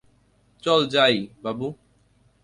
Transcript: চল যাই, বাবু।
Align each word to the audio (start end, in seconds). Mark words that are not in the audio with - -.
চল 0.63 0.81
যাই, 0.87 1.15
বাবু। 1.43 1.67